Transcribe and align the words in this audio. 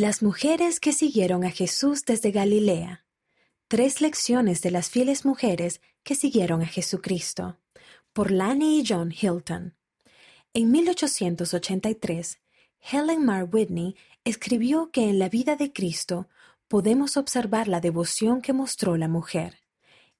Las 0.00 0.22
mujeres 0.22 0.78
que 0.78 0.92
siguieron 0.92 1.42
a 1.42 1.50
Jesús 1.50 2.04
desde 2.04 2.30
Galilea. 2.30 3.04
Tres 3.66 4.00
lecciones 4.00 4.62
de 4.62 4.70
las 4.70 4.90
fieles 4.90 5.24
mujeres 5.24 5.80
que 6.04 6.14
siguieron 6.14 6.62
a 6.62 6.66
Jesucristo. 6.66 7.56
Por 8.12 8.30
Lanny 8.30 8.78
y 8.78 8.84
John 8.86 9.10
Hilton. 9.10 9.74
En 10.54 10.70
1883, 10.70 12.38
Helen 12.92 13.24
Mar 13.24 13.48
Whitney 13.50 13.96
escribió 14.22 14.92
que 14.92 15.10
en 15.10 15.18
la 15.18 15.28
vida 15.28 15.56
de 15.56 15.72
Cristo 15.72 16.28
podemos 16.68 17.16
observar 17.16 17.66
la 17.66 17.80
devoción 17.80 18.40
que 18.40 18.52
mostró 18.52 18.96
la 18.96 19.08
mujer. 19.08 19.58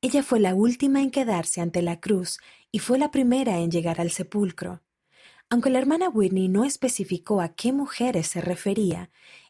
Ella 0.01 0.25
fue 0.25 0.41
la 0.41 0.57
última 0.57 1.03
en 1.03 1.13
quedarse 1.13 1.61
ante 1.61 1.83
la 1.83 2.01
cruz 2.01 2.41
y 2.73 2.81
fue 2.81 2.99
la 2.99 3.13
primera 3.13 3.61
en 3.61 3.71
llegar 3.71 4.01
al 4.01 4.11
sepulcro. 4.11 4.83
Aunque 5.51 5.71
la 5.71 5.79
hermana 5.79 6.09
Whitney 6.09 6.49
no 6.49 6.65
especificó 6.65 7.41
a 7.41 7.55
qué 7.55 7.73
mujeres 7.73 8.27
se 8.27 8.41
refería, 8.41 9.09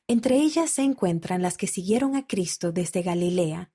entre 0.08 0.36
ellas 0.36 0.70
se 0.70 0.82
encuentran 0.82 1.42
las 1.42 1.56
que 1.58 1.66
siguieron 1.66 2.16
a 2.16 2.26
Cristo 2.26 2.72
desde 2.72 3.02
Galilea. 3.02 3.70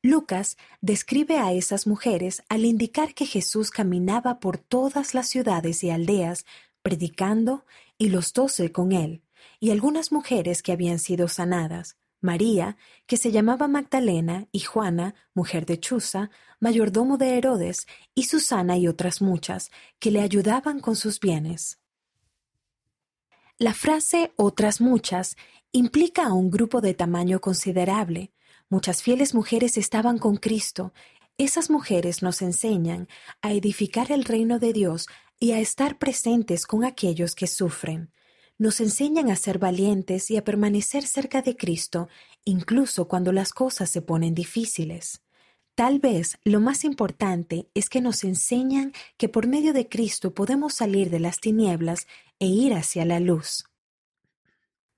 Lucas 0.00 0.56
describe 0.80 1.38
a 1.38 1.52
esas 1.52 1.86
mujeres 1.86 2.42
al 2.48 2.64
indicar 2.64 3.14
que 3.14 3.26
Jesús 3.26 3.70
caminaba 3.70 4.40
por 4.40 4.58
todas 4.58 5.14
las 5.14 5.28
ciudades 5.28 5.84
y 5.84 5.90
aldeas, 5.90 6.46
predicando, 6.82 7.64
y 7.98 8.08
los 8.08 8.32
doce 8.32 8.72
con 8.72 8.92
él, 8.92 9.22
y 9.60 9.70
algunas 9.70 10.10
mujeres 10.10 10.62
que 10.62 10.72
habían 10.72 10.98
sido 10.98 11.28
sanadas. 11.28 11.96
María, 12.20 12.76
que 13.06 13.16
se 13.16 13.32
llamaba 13.32 13.66
Magdalena, 13.66 14.46
y 14.52 14.60
Juana, 14.60 15.14
mujer 15.34 15.66
de 15.66 15.80
Chuza, 15.80 16.30
mayordomo 16.60 17.18
de 17.18 17.36
Herodes, 17.36 17.88
y 18.14 18.24
Susana 18.24 18.78
y 18.78 18.86
otras 18.86 19.20
muchas, 19.20 19.70
que 19.98 20.12
le 20.12 20.20
ayudaban 20.20 20.78
con 20.78 20.94
sus 20.94 21.18
bienes. 21.18 21.80
La 23.58 23.74
frase 23.74 24.32
otras 24.36 24.80
muchas 24.80 25.36
implica 25.72 26.26
a 26.26 26.34
un 26.34 26.50
grupo 26.50 26.82
de 26.82 26.92
tamaño 26.92 27.40
considerable. 27.40 28.30
Muchas 28.68 29.02
fieles 29.02 29.34
mujeres 29.34 29.78
estaban 29.78 30.18
con 30.18 30.36
Cristo. 30.36 30.92
Esas 31.38 31.70
mujeres 31.70 32.22
nos 32.22 32.42
enseñan 32.42 33.08
a 33.40 33.52
edificar 33.52 34.12
el 34.12 34.24
reino 34.24 34.58
de 34.58 34.74
Dios 34.74 35.06
y 35.40 35.52
a 35.52 35.60
estar 35.60 35.98
presentes 35.98 36.66
con 36.66 36.84
aquellos 36.84 37.34
que 37.34 37.46
sufren. 37.46 38.12
Nos 38.58 38.80
enseñan 38.80 39.30
a 39.30 39.36
ser 39.36 39.58
valientes 39.58 40.30
y 40.30 40.36
a 40.36 40.44
permanecer 40.44 41.06
cerca 41.06 41.40
de 41.40 41.56
Cristo, 41.56 42.08
incluso 42.44 43.08
cuando 43.08 43.32
las 43.32 43.52
cosas 43.52 43.88
se 43.88 44.02
ponen 44.02 44.34
difíciles. 44.34 45.22
Tal 45.74 46.00
vez 46.00 46.38
lo 46.44 46.60
más 46.60 46.84
importante 46.84 47.66
es 47.72 47.88
que 47.88 48.02
nos 48.02 48.24
enseñan 48.24 48.92
que 49.16 49.30
por 49.30 49.46
medio 49.46 49.72
de 49.72 49.88
Cristo 49.88 50.34
podemos 50.34 50.74
salir 50.74 51.08
de 51.08 51.18
las 51.18 51.40
tinieblas 51.40 52.06
e 52.38 52.46
ir 52.46 52.74
hacia 52.74 53.06
la 53.06 53.20
luz. 53.20 53.64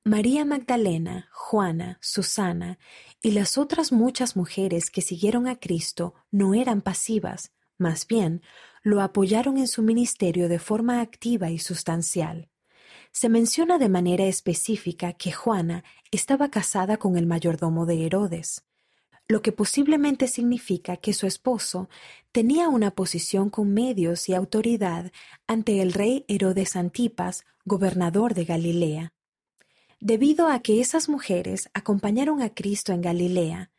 María 0.06 0.44
Magdalena, 0.44 1.30
Juana, 1.32 1.98
Susana 2.02 2.78
y 3.22 3.30
las 3.30 3.56
otras 3.56 3.90
muchas 3.90 4.36
mujeres 4.36 4.90
que 4.90 5.00
siguieron 5.00 5.48
a 5.48 5.58
Cristo 5.58 6.12
no 6.30 6.52
eran 6.52 6.82
pasivas, 6.82 7.52
más 7.78 8.06
bien 8.06 8.42
lo 8.82 9.00
apoyaron 9.00 9.56
en 9.56 9.66
su 9.66 9.82
ministerio 9.82 10.50
de 10.50 10.58
forma 10.58 11.00
activa 11.00 11.50
y 11.50 11.58
sustancial. 11.58 12.50
Se 13.12 13.30
menciona 13.30 13.78
de 13.78 13.88
manera 13.88 14.26
específica 14.26 15.14
que 15.14 15.32
Juana 15.32 15.84
estaba 16.10 16.50
casada 16.50 16.98
con 16.98 17.16
el 17.16 17.26
mayordomo 17.26 17.86
de 17.86 18.04
Herodes 18.04 18.62
lo 19.26 19.40
que 19.40 19.52
posiblemente 19.52 20.28
significa 20.28 20.98
que 20.98 21.14
su 21.14 21.26
esposo 21.26 21.88
tenía 22.30 22.68
una 22.68 22.90
posición 22.90 23.48
con 23.48 23.72
medios 23.72 24.28
y 24.28 24.34
autoridad 24.34 25.12
ante 25.46 25.80
el 25.80 25.92
rey 25.92 26.24
Herodes 26.28 26.76
Antipas, 26.76 27.46
gobernador 27.64 28.34
de 28.34 28.44
Galilea. 28.44 29.14
Debido 30.04 30.48
a 30.48 30.58
que 30.58 30.82
esas 30.82 31.08
mujeres 31.08 31.70
acompañaron 31.72 32.42
a 32.42 32.50
Cristo 32.50 32.92
en 32.92 33.00
Galilea, 33.00 33.70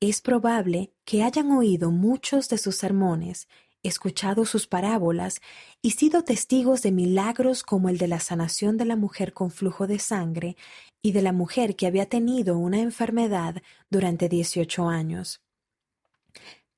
es 0.00 0.22
probable 0.22 0.90
que 1.04 1.22
hayan 1.22 1.52
oído 1.52 1.90
muchos 1.90 2.48
de 2.48 2.56
sus 2.56 2.76
sermones 2.76 3.46
escuchado 3.82 4.46
sus 4.46 4.66
parábolas 4.66 5.42
y 5.82 5.90
sido 5.90 6.24
testigos 6.24 6.80
de 6.80 6.92
milagros 6.92 7.62
como 7.62 7.90
el 7.90 7.98
de 7.98 8.08
la 8.08 8.20
sanación 8.20 8.78
de 8.78 8.86
la 8.86 8.96
mujer 8.96 9.34
con 9.34 9.50
flujo 9.50 9.86
de 9.86 9.98
sangre 9.98 10.56
y 11.02 11.12
de 11.12 11.20
la 11.20 11.34
mujer 11.34 11.76
que 11.76 11.86
había 11.86 12.08
tenido 12.08 12.56
una 12.56 12.80
enfermedad 12.80 13.56
durante 13.90 14.30
dieciocho 14.30 14.88
años. 14.88 15.42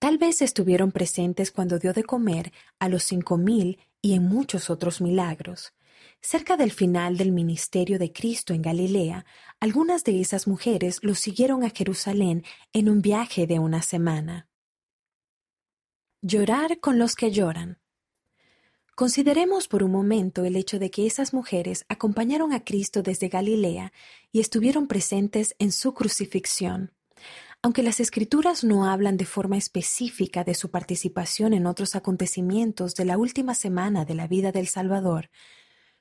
Tal 0.00 0.18
vez 0.18 0.42
estuvieron 0.42 0.90
presentes 0.90 1.52
cuando 1.52 1.78
dio 1.78 1.92
de 1.92 2.02
comer 2.02 2.52
a 2.80 2.88
los 2.88 3.04
cinco 3.04 3.36
mil 3.36 3.78
y 4.02 4.14
en 4.14 4.24
muchos 4.24 4.70
otros 4.70 5.00
milagros. 5.00 5.72
Cerca 6.20 6.56
del 6.56 6.72
final 6.72 7.16
del 7.16 7.32
ministerio 7.32 7.98
de 7.98 8.12
Cristo 8.12 8.52
en 8.52 8.62
Galilea, 8.62 9.24
algunas 9.60 10.04
de 10.04 10.20
esas 10.20 10.48
mujeres 10.48 10.98
lo 11.02 11.14
siguieron 11.14 11.62
a 11.64 11.70
Jerusalén 11.70 12.44
en 12.72 12.88
un 12.88 13.00
viaje 13.00 13.46
de 13.46 13.58
una 13.58 13.82
semana. 13.82 14.48
Llorar 16.20 16.80
con 16.80 16.98
los 16.98 17.14
que 17.14 17.30
lloran. 17.30 17.78
Consideremos 18.96 19.68
por 19.68 19.84
un 19.84 19.92
momento 19.92 20.44
el 20.44 20.56
hecho 20.56 20.80
de 20.80 20.90
que 20.90 21.06
esas 21.06 21.32
mujeres 21.32 21.84
acompañaron 21.88 22.52
a 22.52 22.64
Cristo 22.64 23.02
desde 23.02 23.28
Galilea 23.28 23.92
y 24.32 24.40
estuvieron 24.40 24.88
presentes 24.88 25.54
en 25.60 25.70
su 25.70 25.94
crucifixión. 25.94 26.92
Aunque 27.62 27.84
las 27.84 28.00
escrituras 28.00 28.64
no 28.64 28.86
hablan 28.86 29.16
de 29.16 29.24
forma 29.24 29.56
específica 29.56 30.42
de 30.42 30.54
su 30.54 30.72
participación 30.72 31.54
en 31.54 31.66
otros 31.66 31.94
acontecimientos 31.94 32.96
de 32.96 33.04
la 33.04 33.18
última 33.18 33.54
semana 33.54 34.04
de 34.04 34.14
la 34.14 34.26
vida 34.26 34.50
del 34.50 34.66
Salvador, 34.66 35.30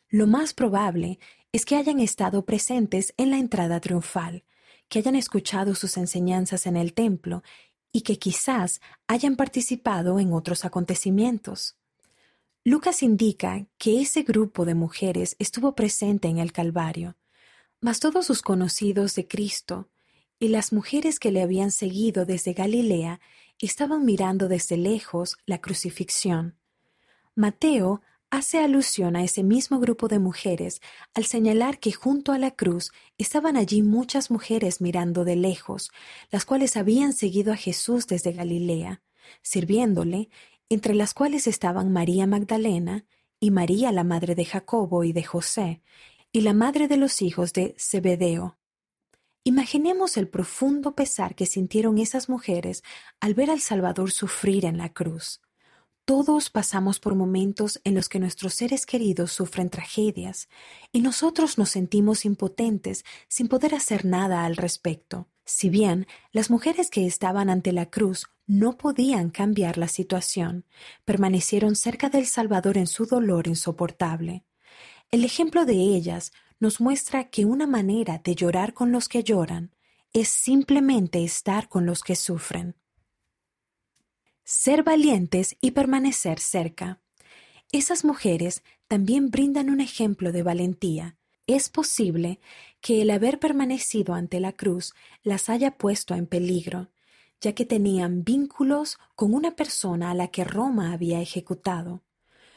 lo 0.10 0.28
más 0.28 0.54
probable 0.54 1.20
es 1.52 1.66
que 1.66 1.76
hayan 1.76 2.00
estado 2.00 2.46
presentes 2.46 3.14
en 3.18 3.32
la 3.32 3.38
entrada 3.38 3.80
triunfal, 3.80 4.44
que 4.90 5.00
hayan 5.00 5.16
escuchado 5.16 5.76
sus 5.76 5.98
enseñanzas 5.98 6.66
en 6.66 6.78
el 6.78 6.94
templo 6.94 7.44
y 7.92 8.02
que 8.02 8.20
quizás 8.20 8.82
hayan 9.08 9.36
participado 9.36 10.20
en 10.20 10.34
otros 10.34 10.66
acontecimientos. 10.66 11.78
Lucas 12.64 13.02
indica 13.02 13.66
que 13.78 14.02
ese 14.02 14.24
grupo 14.24 14.66
de 14.66 14.76
mujeres 14.76 15.36
estuvo 15.40 15.74
presente 15.74 16.28
en 16.28 16.38
el 16.38 16.52
Calvario, 16.52 17.16
mas 17.80 18.00
todos 18.00 18.26
sus 18.26 18.42
conocidos 18.42 19.16
de 19.16 19.28
Cristo 19.28 19.90
y 20.40 20.50
las 20.50 20.74
mujeres 20.74 21.20
que 21.20 21.32
le 21.32 21.42
habían 21.42 21.72
seguido 21.72 22.26
desde 22.26 22.54
Galilea 22.54 23.20
estaban 23.60 24.06
mirando 24.06 24.48
desde 24.48 24.78
lejos 24.78 25.38
la 25.46 25.60
crucifixión. 25.60 26.58
Mateo 27.36 28.02
hace 28.30 28.60
alusión 28.60 29.16
a 29.16 29.24
ese 29.24 29.44
mismo 29.44 29.80
grupo 29.80 30.08
de 30.08 30.20
mujeres 30.20 30.82
al 31.14 31.26
señalar 31.26 31.80
que 31.80 31.92
junto 31.92 32.32
a 32.32 32.38
la 32.38 32.52
cruz 32.52 32.92
estaban 33.18 33.56
allí 33.56 33.82
muchas 33.82 34.30
mujeres 34.30 34.82
mirando 34.82 35.24
de 35.24 35.36
lejos, 35.36 35.92
las 36.30 36.46
cuales 36.46 36.78
habían 36.78 37.14
seguido 37.14 37.54
a 37.54 37.58
Jesús 37.58 38.08
desde 38.08 38.34
Galilea, 38.34 39.02
sirviéndole, 39.42 40.30
entre 40.70 40.94
las 40.94 41.14
cuales 41.14 41.48
estaban 41.48 41.92
María 41.94 42.28
Magdalena 42.28 43.06
y 43.40 43.52
María 43.52 43.92
la 43.92 44.04
madre 44.04 44.36
de 44.36 44.46
Jacobo 44.46 45.04
y 45.04 45.14
de 45.14 45.24
José, 45.24 45.82
y 46.32 46.42
la 46.42 46.54
madre 46.54 46.88
de 46.88 46.98
los 46.98 47.22
hijos 47.22 47.54
de 47.54 47.76
Zebedeo. 47.80 48.58
Imaginemos 49.44 50.18
el 50.18 50.28
profundo 50.28 50.94
pesar 50.94 51.36
que 51.36 51.46
sintieron 51.46 51.98
esas 52.00 52.28
mujeres 52.28 52.84
al 53.22 53.34
ver 53.34 53.50
al 53.50 53.62
Salvador 53.62 54.12
sufrir 54.12 54.66
en 54.66 54.78
la 54.78 54.92
cruz. 54.92 55.40
Todos 56.08 56.50
pasamos 56.50 57.02
por 57.02 57.16
momentos 57.16 57.82
en 57.84 57.94
los 57.94 58.08
que 58.08 58.18
nuestros 58.18 58.54
seres 58.54 58.86
queridos 58.86 59.34
sufren 59.34 59.70
tragedias 59.70 60.48
y 60.94 61.02
nosotros 61.02 61.58
nos 61.58 61.72
sentimos 61.72 62.24
impotentes 62.24 63.04
sin 63.28 63.50
poder 63.50 63.76
hacer 63.76 64.06
nada 64.06 64.46
al 64.46 64.56
respecto. 64.56 65.28
Si 65.44 65.68
bien 65.68 66.08
las 66.32 66.50
mujeres 66.50 66.90
que 66.90 67.06
estaban 67.06 67.50
ante 67.50 67.74
la 67.74 67.88
cruz 67.88 68.28
no 68.46 68.78
podían 68.78 69.32
cambiar 69.32 69.78
la 69.78 69.90
situación, 69.90 70.64
permanecieron 71.04 71.76
cerca 71.76 72.08
del 72.08 72.26
Salvador 72.26 72.78
en 72.78 72.88
su 72.88 73.06
dolor 73.06 73.50
insoportable. 73.50 74.46
El 75.12 75.26
ejemplo 75.26 75.66
de 75.66 75.74
ellas 75.74 76.32
nos 76.62 76.80
muestra 76.80 77.26
que 77.26 77.44
una 77.44 77.68
manera 77.68 78.22
de 78.24 78.34
llorar 78.34 78.74
con 78.74 78.94
los 78.94 79.10
que 79.10 79.26
lloran 79.26 79.76
es 80.14 80.30
simplemente 80.30 81.22
estar 81.22 81.68
con 81.68 81.86
los 81.86 82.02
que 82.02 82.16
sufren 82.16 82.78
ser 84.50 84.82
valientes 84.82 85.58
y 85.60 85.72
permanecer 85.72 86.40
cerca. 86.40 87.02
Esas 87.74 88.06
mujeres 88.06 88.64
también 88.88 89.30
brindan 89.30 89.70
un 89.70 89.82
ejemplo 89.82 90.32
de 90.32 90.42
valentía. 90.42 91.18
Es 91.48 91.68
posible 91.68 92.40
que 92.80 93.02
el 93.02 93.10
haber 93.10 93.40
permanecido 93.40 94.14
ante 94.14 94.40
la 94.40 94.54
cruz 94.54 94.94
las 95.22 95.50
haya 95.50 95.78
puesto 95.78 96.16
en 96.16 96.28
peligro, 96.28 96.88
ya 97.42 97.52
que 97.52 97.66
tenían 97.66 98.24
vínculos 98.24 98.98
con 99.16 99.34
una 99.34 99.58
persona 99.58 100.12
a 100.12 100.14
la 100.14 100.30
que 100.30 100.46
Roma 100.46 100.94
había 100.94 101.20
ejecutado. 101.20 102.04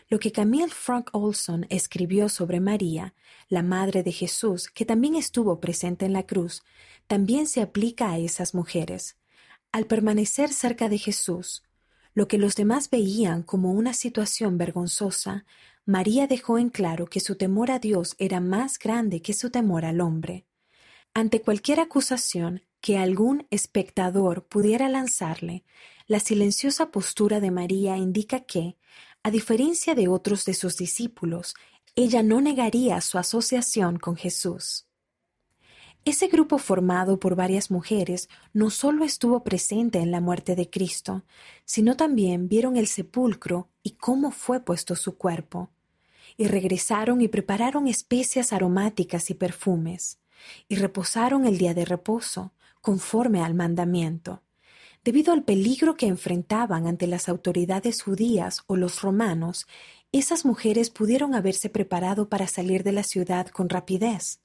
Lo 0.09 0.21
que 0.21 0.31
Camille 0.31 0.69
Frank 0.69 1.11
Olson 1.13 1.67
escribió 1.71 2.29
sobre 2.29 2.61
María, 2.61 3.15
la 3.49 3.65
madre 3.65 4.05
de 4.05 4.13
Jesús, 4.13 4.69
que 4.69 4.85
también 4.85 5.17
estuvo 5.17 5.59
presente 5.59 6.07
en 6.07 6.13
la 6.13 6.23
cruz, 6.23 6.63
también 7.09 7.49
se 7.49 7.61
aplica 7.61 8.13
a 8.13 8.19
esas 8.19 8.55
mujeres. 8.55 9.17
Al 9.73 9.87
permanecer 9.87 10.53
cerca 10.53 10.89
de 10.89 10.99
Jesús, 10.99 11.65
lo 12.15 12.29
que 12.29 12.39
los 12.39 12.55
demás 12.55 12.91
veían 12.91 13.43
como 13.43 13.73
una 13.73 13.95
situación 13.95 14.59
vergonzosa, 14.59 15.45
María 15.87 16.27
dejó 16.27 16.59
en 16.59 16.71
claro 16.71 17.07
que 17.07 17.21
su 17.21 17.37
temor 17.37 17.71
a 17.71 17.79
Dios 17.79 18.15
era 18.19 18.41
más 18.41 18.79
grande 18.79 19.23
que 19.23 19.33
su 19.33 19.51
temor 19.51 19.85
al 19.85 20.01
hombre. 20.01 20.47
Ante 21.15 21.41
cualquier 21.41 21.81
acusación 21.81 22.63
que 22.81 22.99
algún 22.99 23.47
espectador 23.51 24.47
pudiera 24.47 24.89
lanzarle, 24.89 25.65
la 26.07 26.21
silenciosa 26.21 26.91
postura 26.91 27.41
de 27.41 27.51
María 27.51 27.97
indica 27.97 28.41
que, 28.41 28.77
a 29.23 29.31
diferencia 29.31 29.95
de 29.95 30.09
otros 30.09 30.45
de 30.45 30.55
sus 30.55 30.77
discípulos, 30.77 31.55
ella 31.95 32.23
no 32.23 32.41
negaría 32.41 33.01
su 33.01 33.19
asociación 33.19 33.99
con 33.99 34.17
Jesús. 34.17 34.87
Ese 36.07 36.29
grupo 36.29 36.57
formado 36.57 37.21
por 37.21 37.37
varias 37.37 37.71
mujeres 37.71 38.31
no 38.55 38.71
solo 38.71 39.05
estuvo 39.05 39.45
presente 39.45 39.99
en 39.99 40.11
la 40.11 40.21
muerte 40.21 40.57
de 40.57 40.71
Cristo, 40.71 41.25
sino 41.67 41.95
también 41.95 42.49
vieron 42.49 42.79
el 42.79 42.87
sepulcro 42.87 43.69
y 43.83 43.93
cómo 43.93 44.31
fue 44.31 44.61
puesto 44.61 44.97
su 44.97 45.19
cuerpo. 45.19 45.69
Y 46.39 46.47
regresaron 46.47 47.21
y 47.21 47.29
prepararon 47.29 47.87
especias 47.87 48.55
aromáticas 48.55 49.29
y 49.29 49.35
perfumes, 49.35 50.19
y 50.69 50.77
reposaron 50.77 51.45
el 51.45 51.59
día 51.59 51.75
de 51.75 51.85
reposo, 51.85 52.53
conforme 52.81 53.43
al 53.43 53.53
mandamiento. 53.53 54.43
Debido 55.05 55.35
al 55.35 55.45
peligro 55.45 55.97
que 55.97 56.07
enfrentaban 56.07 56.87
ante 56.87 57.07
las 57.07 57.29
autoridades 57.29 58.03
judías 58.03 58.63
o 58.67 58.77
los 58.77 59.03
romanos, 59.03 59.67
esas 60.13 60.47
mujeres 60.47 60.89
pudieron 60.89 61.35
haberse 61.35 61.69
preparado 61.69 62.31
para 62.31 62.47
salir 62.47 62.85
de 62.85 62.93
la 62.93 63.03
ciudad 63.03 63.49
con 63.49 63.69
rapidez 63.69 64.41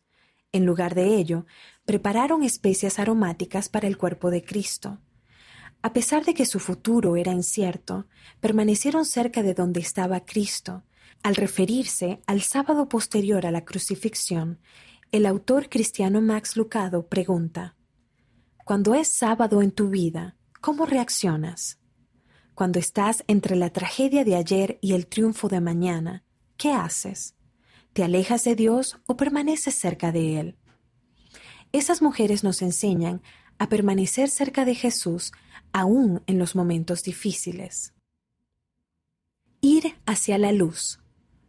en 0.51 0.65
lugar 0.65 0.95
de 0.95 1.15
ello, 1.15 1.45
prepararon 1.85 2.43
especias 2.43 2.99
aromáticas 2.99 3.69
para 3.69 3.87
el 3.87 3.97
cuerpo 3.97 4.31
de 4.31 4.43
Cristo. 4.43 4.99
A 5.81 5.93
pesar 5.93 6.25
de 6.25 6.33
que 6.33 6.45
su 6.45 6.59
futuro 6.59 7.15
era 7.15 7.31
incierto, 7.31 8.07
permanecieron 8.39 9.05
cerca 9.05 9.43
de 9.43 9.53
donde 9.53 9.81
estaba 9.81 10.25
Cristo. 10.25 10.83
Al 11.21 11.35
referirse 11.35 12.21
al 12.25 12.41
sábado 12.41 12.89
posterior 12.89 13.45
a 13.45 13.51
la 13.51 13.65
crucifixión, 13.65 14.59
el 15.11 15.25
autor 15.25 15.69
cristiano 15.69 16.21
Max 16.21 16.57
Lucado 16.57 17.07
pregunta, 17.07 17.75
Cuando 18.65 18.95
es 18.95 19.09
sábado 19.09 19.61
en 19.61 19.71
tu 19.71 19.89
vida, 19.89 20.35
¿cómo 20.59 20.85
reaccionas? 20.85 21.79
Cuando 22.55 22.79
estás 22.79 23.23
entre 23.27 23.55
la 23.55 23.69
tragedia 23.69 24.23
de 24.23 24.35
ayer 24.35 24.79
y 24.81 24.93
el 24.93 25.07
triunfo 25.07 25.49
de 25.49 25.61
mañana, 25.61 26.23
¿qué 26.57 26.71
haces? 26.71 27.35
¿Te 27.95 28.03
alejas 28.03 28.43
de 28.43 28.55
Dios 28.55 28.99
o 29.05 29.15
permaneces 29.15 29.73
cerca 29.73 30.11
de 30.11 30.37
Él? 30.37 30.57
Esas 31.71 32.01
mujeres 32.01 32.43
nos 32.43 32.61
enseñan 32.61 33.21
a 33.57 33.69
permanecer 33.69 34.29
cerca 34.29 34.65
de 34.65 34.75
Jesús 34.75 35.31
aún 35.71 36.21
en 36.27 36.37
los 36.37 36.57
momentos 36.57 37.03
difíciles. 37.03 37.93
Ir 39.61 39.95
hacia 40.05 40.37
la 40.37 40.51
luz. 40.51 40.99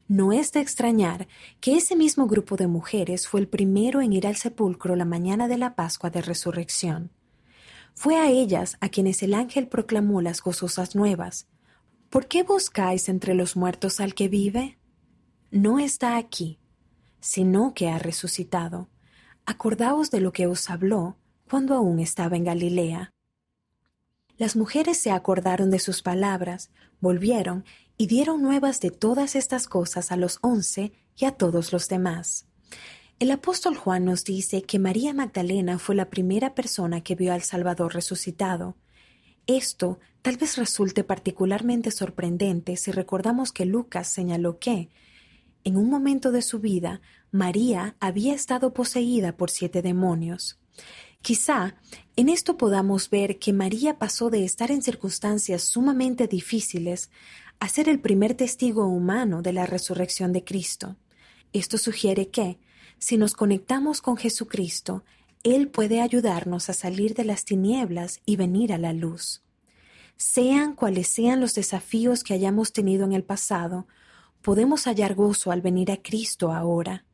No 0.07 0.33
es 0.33 0.53
de 0.53 0.61
extrañar 0.61 1.27
que 1.61 1.77
ese 1.77 1.97
mismo 1.97 2.29
grupo 2.29 2.55
de 2.55 2.69
mujeres 2.69 3.27
fue 3.27 3.41
el 3.41 3.49
primero 3.49 4.01
en 4.01 4.13
ir 4.13 4.25
al 4.25 4.37
sepulcro 4.37 4.95
la 4.95 5.05
mañana 5.05 5.49
de 5.49 5.59
la 5.59 5.75
Pascua 5.75 6.11
de 6.11 6.23
Resurrección. 6.23 7.11
Fue 7.93 8.19
a 8.19 8.31
ellas 8.31 8.77
a 8.81 8.89
quienes 8.89 9.25
el 9.25 9.35
ángel 9.35 9.67
proclamó 9.67 10.23
las 10.23 10.43
gozosas 10.43 10.95
nuevas. 10.95 11.49
¿Por 12.09 12.29
qué 12.29 12.45
buscáis 12.45 13.09
entre 13.09 13.35
los 13.35 13.57
muertos 13.57 13.99
al 13.99 14.15
que 14.15 14.29
vive? 14.29 14.79
No 15.57 15.79
está 15.79 16.17
aquí, 16.17 16.59
sino 17.21 17.75
que 17.75 17.89
ha 17.89 17.99
resucitado. 17.99 18.89
Acordaos 19.45 20.11
de 20.11 20.21
lo 20.21 20.33
que 20.33 20.47
os 20.47 20.71
habló 20.71 21.17
cuando 21.49 21.75
aún 21.75 22.01
estaba 22.01 22.37
en 22.37 22.45
Galilea. 22.45 23.13
Las 24.37 24.57
mujeres 24.57 24.99
se 24.99 25.11
acordaron 25.11 25.71
de 25.71 25.79
sus 25.79 26.03
palabras, 26.03 26.71
volvieron 27.01 27.65
y 27.97 28.07
dieron 28.07 28.43
nuevas 28.43 28.81
de 28.81 28.91
todas 28.91 29.35
estas 29.35 29.67
cosas 29.67 30.13
a 30.13 30.17
los 30.17 30.39
once 30.43 30.93
y 31.17 31.25
a 31.25 31.33
todos 31.33 31.73
los 31.73 31.89
demás. 31.89 32.47
El 33.19 33.31
apóstol 33.31 33.77
Juan 33.77 34.05
nos 34.05 34.25
dice 34.25 34.63
que 34.63 34.79
María 34.79 35.15
Magdalena 35.15 35.79
fue 35.79 35.95
la 35.95 36.11
primera 36.11 36.55
persona 36.55 37.01
que 37.01 37.15
vio 37.15 37.33
al 37.33 37.43
Salvador 37.43 37.95
resucitado. 37.95 38.77
Esto 39.47 40.01
tal 40.21 40.37
vez 40.37 40.57
resulte 40.59 41.03
particularmente 41.03 41.91
sorprendente 41.93 42.77
si 42.77 42.91
recordamos 42.91 43.53
que 43.53 43.65
Lucas 43.65 44.09
señaló 44.09 44.59
que, 44.59 44.91
en 45.67 45.77
un 45.77 45.91
momento 45.91 46.31
de 46.31 46.43
su 46.43 46.61
vida, 46.61 47.01
María 47.33 47.97
había 47.99 48.35
estado 48.35 48.73
poseída 48.73 49.37
por 49.37 49.51
siete 49.51 49.83
demonios. 49.83 50.61
Quizá 51.23 51.75
en 52.15 52.29
esto 52.29 52.57
podamos 52.57 53.11
ver 53.11 53.41
que 53.41 53.53
María 53.53 53.99
pasó 53.99 54.31
de 54.31 54.45
estar 54.45 54.71
en 54.71 54.81
circunstancias 54.81 55.63
sumamente 55.65 56.29
difíciles 56.29 57.11
a 57.59 57.69
ser 57.69 57.89
el 57.89 57.99
primer 57.99 58.35
testigo 58.35 58.87
humano 58.87 59.43
de 59.43 59.53
la 59.53 59.67
resurrección 59.67 60.33
de 60.33 60.45
Cristo. 60.45 60.95
Esto 61.53 61.79
sugiere 61.79 62.29
que, 62.29 62.61
si 63.01 63.17
nos 63.17 63.35
conectamos 63.35 64.01
con 64.01 64.17
Jesucristo, 64.17 65.03
Él 65.43 65.67
puede 65.67 66.01
ayudarnos 66.01 66.71
a 66.71 66.75
salir 66.75 67.15
de 67.15 67.25
las 67.25 67.45
tinieblas 67.45 68.21
y 68.25 68.37
venir 68.37 68.73
a 68.73 68.79
la 68.79 68.93
luz. 68.93 69.43
Sean 70.17 70.77
cuales 70.77 71.09
sean 71.09 71.41
los 71.41 71.57
desafíos 71.57 72.23
que 72.23 72.35
hayamos 72.35 72.73
tenido 72.73 73.05
en 73.05 73.13
el 73.13 73.25
pasado, 73.25 73.89
podemos 74.47 74.85
hallar 74.85 75.17
gozo 75.17 75.51
al 75.51 75.61
venir 75.61 75.91
a 75.91 75.97
Cristo 75.97 76.53
ahora. 76.53 77.05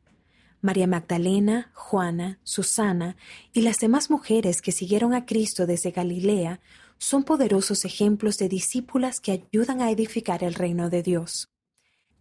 María 0.61 0.85
Magdalena, 0.85 1.71
Juana, 1.73 2.39
Susana 2.43 3.17
y 3.53 3.61
las 3.61 3.79
demás 3.79 4.11
mujeres 4.11 4.61
que 4.61 4.71
siguieron 4.71 5.15
a 5.15 5.25
Cristo 5.25 5.65
desde 5.65 5.89
Galilea 5.89 6.59
son 6.99 7.23
poderosos 7.23 7.85
ejemplos 7.85 8.37
de 8.37 8.49
discípulas 8.49 9.19
que 9.19 9.31
ayudan 9.31 9.81
a 9.81 9.89
edificar 9.89 10.43
el 10.43 10.53
reino 10.53 10.91
de 10.91 11.01
Dios. 11.01 11.49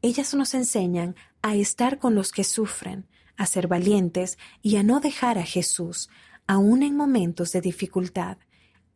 Ellas 0.00 0.32
nos 0.32 0.54
enseñan 0.54 1.14
a 1.42 1.56
estar 1.56 1.98
con 1.98 2.14
los 2.14 2.32
que 2.32 2.42
sufren, 2.42 3.06
a 3.36 3.44
ser 3.44 3.68
valientes 3.68 4.38
y 4.62 4.76
a 4.76 4.82
no 4.82 4.98
dejar 4.98 5.36
a 5.36 5.44
Jesús, 5.44 6.08
aun 6.46 6.82
en 6.82 6.96
momentos 6.96 7.52
de 7.52 7.60
dificultad. 7.60 8.38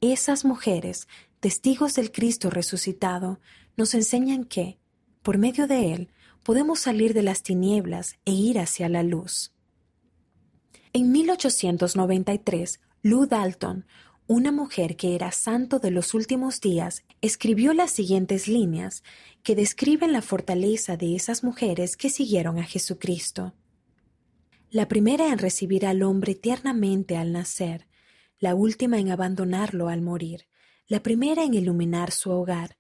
Esas 0.01 0.47
mujeres, 0.47 1.09
testigos 1.41 1.93
del 1.95 2.11
Cristo 2.11 2.49
resucitado, 2.49 3.39
nos 3.77 3.93
enseñan 3.93 4.45
que, 4.45 4.79
por 5.27 5.39
medio 5.39 5.67
de 5.67 5.93
él, 5.93 6.09
podemos 6.45 6.79
salir 6.79 7.13
de 7.13 7.25
las 7.25 7.43
tinieblas 7.43 8.15
e 8.25 8.31
ir 8.31 8.61
hacia 8.61 8.89
la 8.89 9.03
luz. 9.03 9.53
En 10.93 11.11
1893, 11.11 12.79
Lou 13.03 13.27
Dalton, 13.27 13.87
una 14.29 14.53
mujer 14.53 14.95
que 14.95 15.17
era 15.17 15.33
santo 15.33 15.81
de 15.81 15.91
los 15.91 16.15
últimos 16.15 16.61
días, 16.61 17.03
escribió 17.23 17.73
las 17.73 17.91
siguientes 17.91 18.47
líneas 18.47 19.03
que 19.43 19.57
describen 19.57 20.13
la 20.13 20.23
fortaleza 20.23 20.97
de 20.97 21.17
esas 21.17 21.43
mujeres 21.43 21.97
que 21.97 22.09
siguieron 22.09 22.61
a 22.61 22.63
Jesucristo. 22.63 23.53
La 24.71 24.87
primera 24.87 25.33
en 25.33 25.39
recibir 25.39 25.87
al 25.87 26.05
hombre 26.05 26.37
tiernamente 26.37 27.17
al 27.17 27.33
nacer, 27.33 27.89
la 28.39 28.55
última 28.55 29.01
en 29.01 29.11
abandonarlo 29.11 29.89
al 29.89 30.03
morir, 30.03 30.47
la 30.87 31.03
primera 31.03 31.43
en 31.43 31.55
iluminar 31.55 32.13
su 32.13 32.31
hogar, 32.31 32.77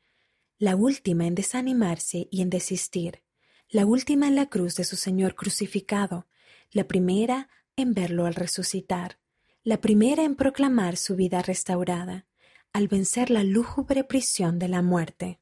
la 0.58 0.74
última 0.76 1.26
en 1.26 1.34
desanimarse 1.34 2.28
y 2.30 2.42
en 2.42 2.50
desistir, 2.50 3.22
la 3.68 3.84
última 3.84 4.28
en 4.28 4.36
la 4.36 4.46
cruz 4.46 4.76
de 4.76 4.84
su 4.84 4.96
Señor 4.96 5.34
crucificado, 5.34 6.26
la 6.70 6.88
primera 6.88 7.48
en 7.76 7.92
verlo 7.92 8.26
al 8.26 8.34
resucitar, 8.34 9.18
la 9.62 9.80
primera 9.80 10.24
en 10.24 10.34
proclamar 10.34 10.96
su 10.96 11.16
vida 11.16 11.42
restaurada, 11.42 12.26
al 12.72 12.88
vencer 12.88 13.30
la 13.30 13.44
lúgubre 13.44 14.04
prisión 14.04 14.58
de 14.58 14.68
la 14.68 14.82
muerte. 14.82 15.40